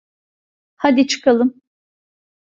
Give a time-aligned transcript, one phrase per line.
[0.75, 1.61] Hadi çıkalım.